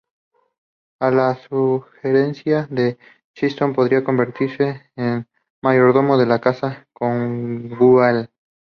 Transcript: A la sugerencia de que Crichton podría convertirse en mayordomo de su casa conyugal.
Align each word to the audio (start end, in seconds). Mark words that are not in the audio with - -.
A 0.99 1.11
la 1.11 1.35
sugerencia 1.35 2.65
de 2.71 2.97
que 2.97 3.03
Crichton 3.47 3.75
podría 3.75 4.03
convertirse 4.03 4.81
en 4.95 5.27
mayordomo 5.61 6.17
de 6.17 6.25
su 6.33 6.41
casa 6.41 6.87
conyugal. 6.91 8.31